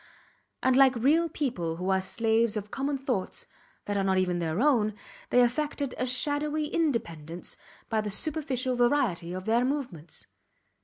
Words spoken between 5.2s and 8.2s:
they affected a shadowy independence by the